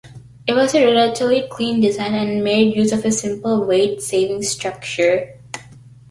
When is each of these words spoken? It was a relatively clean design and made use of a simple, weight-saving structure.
It 0.47 0.53
was 0.53 0.73
a 0.73 0.83
relatively 0.83 1.47
clean 1.47 1.79
design 1.79 2.15
and 2.15 2.43
made 2.43 2.75
use 2.75 2.91
of 2.91 3.05
a 3.05 3.11
simple, 3.11 3.63
weight-saving 3.67 4.41
structure. 4.41 5.37